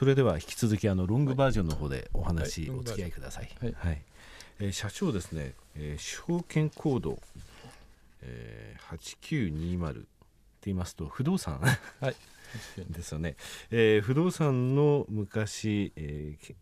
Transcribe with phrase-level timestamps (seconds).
[0.00, 3.50] それでは引き続きあのロングバージョンの方でお話、お付き合いください。
[3.60, 3.74] はい。
[3.76, 4.02] はい。
[4.58, 7.18] えー社長ですね、えー証券コード、
[8.22, 10.06] えー、8920って
[10.62, 11.60] 言いますと不動産。
[12.00, 12.16] はい。
[12.88, 13.36] ですよね、
[13.70, 16.54] えー不動産の昔、えー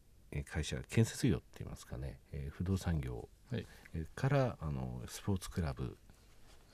[0.45, 3.65] 会社建設業って言いますかね、えー不動産業、はい。
[3.95, 5.97] えーからあのスポーツクラブ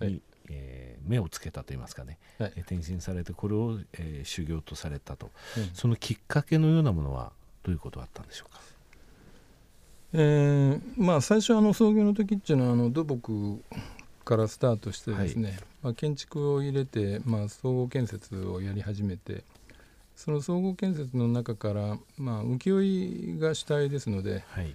[0.00, 2.52] に、はいえー目をつけたと言いますかね、はい。
[2.56, 5.30] えー転身されてこれを、えー修行とされたと。
[5.56, 5.70] うん。
[5.74, 7.32] そのきっかけのようなものは
[7.62, 8.60] どういうことだったんでしょうか？
[10.14, 13.60] えーまあ最初あの創業の時っていうのはあの土木
[14.24, 19.44] からスタートしてですね、まあ、建築を入れて、まあ、総合建設をやり始めて
[20.16, 24.74] その総合建設の中から、まあ、請負が主体ですので、はい、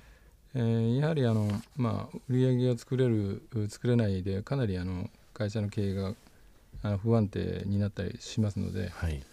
[0.54, 6.14] えーやはりあの、まあ、売り上げが作れる作れないでかなりあの会社の経営が
[6.84, 9.24] あの不安定になったりしますので、はい、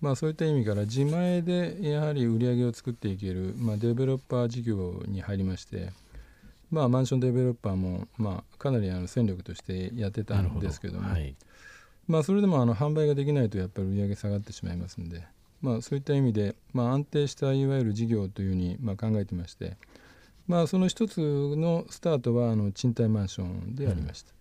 [0.00, 5.90] まあ、そういった意味から自前でやはり売り上げを作っていける、まあ、デベロッパー事業に入りまして、
[6.72, 11.36] まあ、マンションデベロッパーも、まあ、かなりあの戦力としてやってたんですけどもはい、
[12.08, 15.22] まあ、それでもあの販売ができないとやっぱり売り上げ下がってしまいますんで、
[15.60, 19.76] まあ、そういった意味で、まあ、安定したいわゆる事業というふうにまあ考えてまして、
[20.48, 24.32] まあ、その一つのスタートはあの賃貸マンションでありました。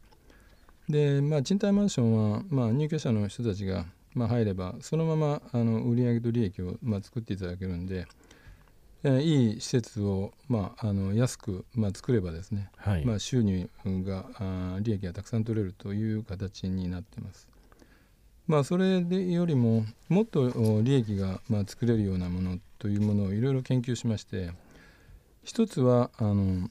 [0.91, 8.05] で、まあ、賃貸マンションは、まあ、入居者の人たちが、まあ、入ればそのままあの売上と利益を、まあ、作っていただけるんで、
[9.03, 17.47] えーいい施設を、まあ、あの安く、まあ、作ればですね、はい、まあ、収入があー利益がたくさん取れるという形になっています。
[18.47, 24.51] まあ、それでよりももっとお利益がまあ作れるようなものというものをいろいろ研究しまして
[25.43, 26.69] 一つはあの、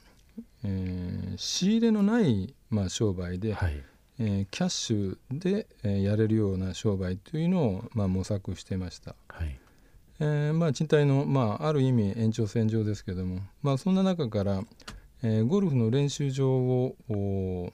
[0.64, 3.82] えー仕入れのないまあ商売で、はい、
[4.22, 9.16] えーキャッシュで、えーやれるような商売というのをまあ模索してました。
[9.28, 9.58] はい、
[10.20, 14.62] えーまあ、賃貸の、まあ、ある意味延長線上ですけども、まあ、そんな中から、
[15.22, 17.72] えーゴルフの練習場をお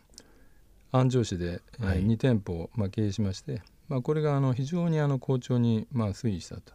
[0.93, 6.73] 安城市で、えーはい2店舗、まあ、経営しまして、まあ、これがあの非常にあの好調に、まあ、推移したと。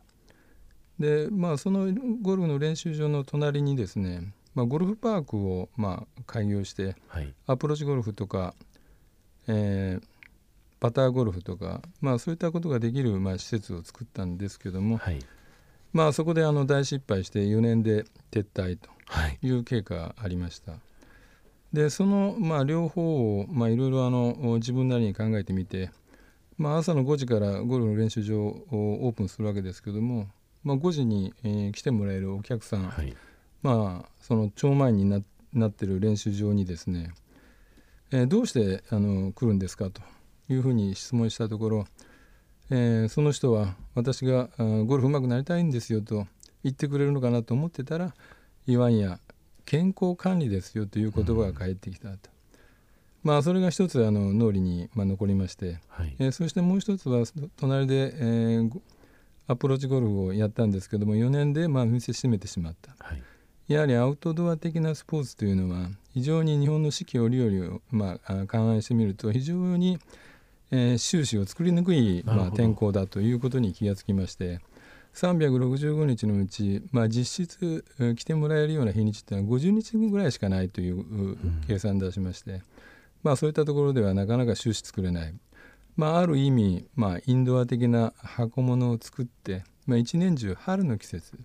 [0.99, 1.87] で、まあ、その
[2.21, 8.53] ゴルフの練習場の隣にですね、まあ、ゴルフパークを、まあ、開業してはい、アプローチゴルフとか、
[9.47, 10.05] えー
[10.81, 15.19] パターゴルフとか、まあ、そういったことができる、まあ、施設を作ったんですけども、はい、
[15.93, 20.73] まあそこであの大失敗して4年で撤退とはい、いう経過がありました。
[21.73, 25.91] でそのまあ両方をまあいろいろあの自分なりに考えてみて、
[26.57, 30.27] まあ、朝の5時からゴルフの練習場をオープンするわけですけども、
[30.63, 33.13] まあ、5時に、えー来てもらえるお客さん、はい、
[33.61, 35.21] まあその超前にな
[35.53, 37.11] なってる練習場にですね、
[38.11, 40.01] えーどうしてあの来るんですかと
[40.49, 41.85] いうふうに質問したところ、
[42.69, 46.27] えーその人は私がゴルフ上手くなりたいんですよと
[46.63, 48.13] 言ってくれるのかなと思ってたら
[48.67, 49.19] いわんや
[49.65, 52.29] 健康管理ですよという言葉が返ってきたと、
[53.23, 58.81] まあそれが一つあの脳裏に、まあ、残りまして、はい、えーそしてもう一つはそ隣で、えーご
[59.47, 62.95] アプローチゴルフをやったんですけども4年でまあ店閉めてしまった。
[62.99, 63.21] はい、
[63.71, 69.99] やはりアウトドア的なスポーツというのは非常に日本の四季折々を、まあ、あ勘案してみると非常に、
[70.71, 74.59] えー収支を作りにくい、まあ、天候だということに気がつきまして
[75.13, 80.99] 365日のうち、まあ、実質えー来てもらえるような日にちっていうのは50日ぐらいしかないという
[81.33, 82.61] う計算出しまして、
[83.23, 85.33] まあ、そういったところではなかなか収支作れない。
[85.97, 91.37] まあ、ある意味、まあ、インドア的な箱物を作って、まあ、一年中春の季節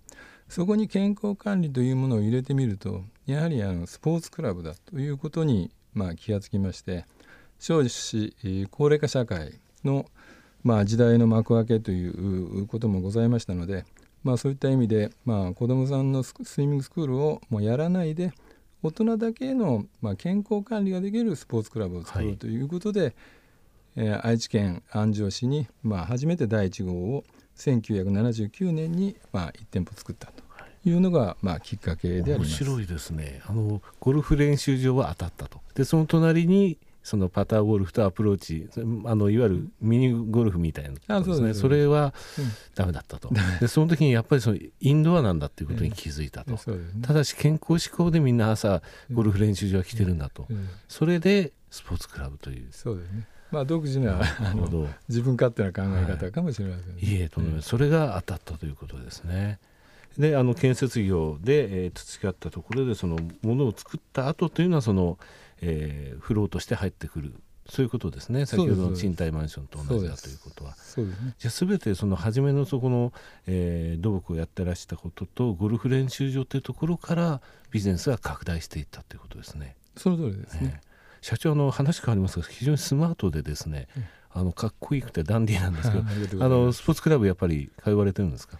[0.49, 7.05] そこに健康管理というものを入れてみるとやはりあのスポーツクラブだということに、まあ、気がつきまして
[7.59, 10.05] 少子えー高齢化社会の、
[10.63, 13.85] まあ、時代の幕開けということもございましたので、
[14.23, 18.31] まあ、そういった意味で、まあ、子どもさんのススイミングスクールをもうやらないで
[18.83, 23.15] 大人だけの、まあ、健康管理ができるスポーツクラブを作ろはいうということで、
[23.95, 27.23] えー愛知県安城市に、まあ、初めて第1号を
[27.57, 30.43] 1979年に、まあ、1店舗作ったと
[30.85, 32.51] いうのが、まあ、きっかけであり面ます。
[32.63, 33.41] 白いですね。
[33.47, 35.59] あのゴルフ練習場は当たったと。
[35.75, 38.67] で、その隣にそのパターゴルフとアプローチ、
[39.05, 40.97] あのいわゆるミニゴルフみたいなね。
[41.07, 42.45] あそうですそれはうん
[42.75, 43.29] ダメだったと。
[43.61, 46.51] で、その時にやっぱりそのインドアなんだっていうことに気づいたと。
[46.53, 46.59] ね
[47.01, 48.81] ただし健康志向でみんな朝
[49.11, 50.45] ゴルフ練習場は来てるんだと。
[50.49, 52.67] うんそれでスポーツクラブという。
[52.71, 53.25] そうですね。
[53.51, 54.87] まあ独自なあの。
[55.07, 57.01] 自分勝手な考え方かもしれません、ね。
[57.01, 57.63] いえとんでもない。
[57.63, 59.59] それが当たったということですね。
[60.17, 65.17] であの建設業で、えー培ったところでそのものを作った後というのはその、
[65.61, 67.33] えーフローとして入ってくる。
[67.69, 68.45] そういうことですね。
[68.45, 70.73] 先ほどの賃貸マンションと同じだということは。
[70.75, 71.19] そうです。
[71.21, 71.35] ね。
[71.37, 73.11] じゃあ全てその初めのそこの、
[73.45, 79.75] えー、土木をやってらしたこととゴルフ練習場というところからビジネスが拡大していったということですね。
[79.97, 80.87] その通りですね、えー
[81.21, 83.87] 社長の話変わりますが非常にスマートでですね、
[84.31, 85.97] あのかっこよくてダンディーなんですけ
[86.35, 88.59] どあのスポーツクラブやっぱり通われてるんですか？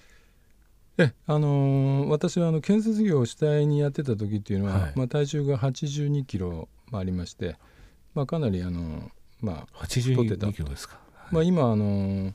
[1.00, 7.56] えあのー、私はあの建設業を主体にやってた時っていうのは、はい、まあ、体重が82キロありまして、
[8.16, 12.34] まあ、かなりあの、まあ、82キロですか、はい、まあ、今あのー、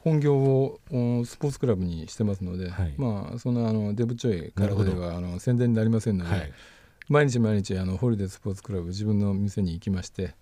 [0.00, 0.80] 本業を
[1.24, 6.52] スポーツクラブにしてますので、はい、まあ、そのあのデブちょい体ではあの宣伝になりませんので、
[7.08, 10.34] 毎日毎日あのホリデースポーツクラブ自分の店に行きまして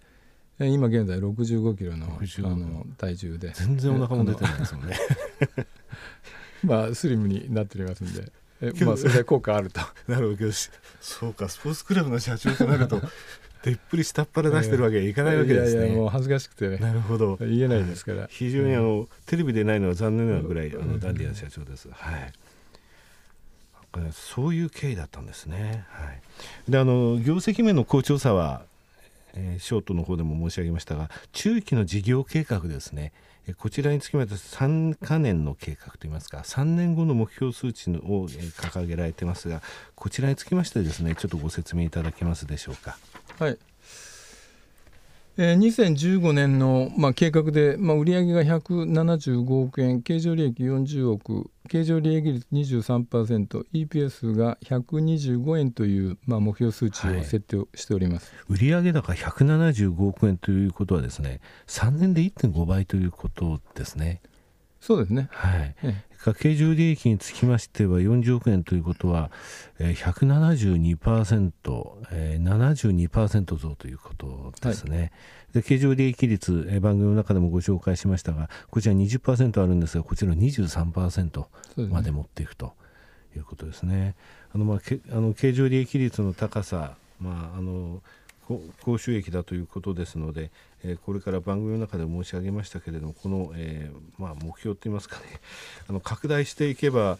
[0.58, 4.96] 今現在65キロのあの体重で全然お腹も出てないですもんね
[6.62, 8.30] まあスリムになっておりますんで
[8.60, 10.52] えまあそれで効果あるとなるほど
[11.00, 13.02] そうかスポーツクラブの社長となると
[13.62, 15.78] でっぷり下っ腹出してるわけにはいかないわけですね。
[15.78, 16.78] いやいやもう恥ずかしくてね。
[16.78, 17.36] なるほど。
[17.36, 18.26] 言えないですから。
[18.28, 21.88] 非常にあの、テレビでないのは残念なぐらい、あのダンディアン社長です。
[21.92, 22.32] はい。
[24.12, 25.84] そういう経緯だったんですね。
[25.90, 28.62] はい、であの業績面の好調さは、
[29.34, 33.12] えー、ショートの方でも申し上げましたが中期の事業計画ですね
[33.46, 39.62] えこちらにつきまして3か年の計画といいますか3年後の目標数値をえ掲げられてますが
[39.94, 42.96] こちらにつきましてですねちょっとご説明いただけますでしょうか。
[43.38, 43.58] はい
[45.38, 64.20] えー、2015年の、まあ、計画で、まあ、売上が175億円経常利益40億経常利益率 23%EPS が125円という、まあ、目標数値を設定しております、はい、売上高175億円ということはですね3年で1.5倍ということですね。
[64.82, 69.30] そうですね、はい、ええ、経常利益につきましては40億円ということは、
[69.78, 74.98] えー、172%、えー、72%増ということですね。
[74.98, 75.10] はい、
[75.54, 81.44] で経常利益率、えー、番組の中でもご紹介しましたがこちら20%あるんですがこちら23%
[81.88, 82.72] まで持っていくと
[83.36, 84.16] いうことですね。
[84.52, 88.02] あのまあ、けあの経常利益率の高さ、まあ、あの
[88.46, 90.50] 高収益だということですので、
[90.84, 95.22] え、これから番組の中で申し上げましたけれどもこの、えー、まあ、目標といいますかね。
[95.88, 97.18] あの拡大していけば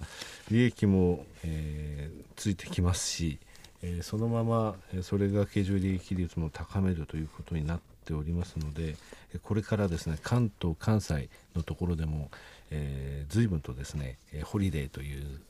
[0.51, 3.39] 利益も、えー、ついてきますし、
[3.83, 8.97] えそのままそれが経常利益率も高めるということになっておりますので
[9.43, 12.31] これからですね関東関西のところでも、
[12.71, 15.41] えー、随分とですねホリデーという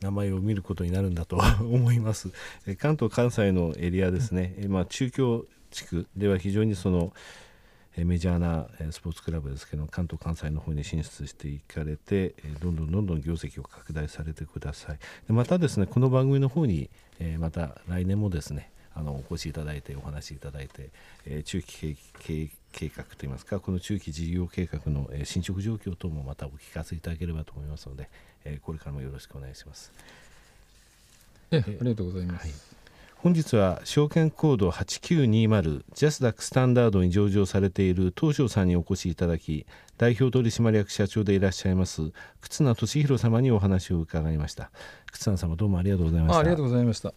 [0.00, 2.30] 名前を見ることになるんだと 思います。
[2.78, 7.12] 関東関西のエリアですね、まあ、中京地区では非常にその
[7.96, 14.98] メジャーなスポーツクラブですけど関東関西の方に進出していかれてどんどんどんどん業績を拡大されてください
[15.28, 16.88] またですねこの番組の方に
[17.38, 18.70] また来年もですね
[19.00, 20.90] あのお越しいただいてお話しいただいて、
[21.26, 22.50] え中期計
[22.94, 28.08] 画といいますかこの中期事業計画の、え進捗状況等もまたお聞かせいただければと思いますので、
[28.44, 29.90] えこれからもよろしくお願いします。
[31.50, 32.46] えありがとうございます。
[32.46, 32.80] はい
[33.22, 39.66] 本日は証券コード8920ジャスダックスタンダードに上場されている東証さんにお越しいただき
[39.98, 44.70] 代表取締役社長でいらっしゃいます忽那俊弘様にお話を伺いました
[45.12, 47.12] 忽那様どうもありがとうございましたありがとうございました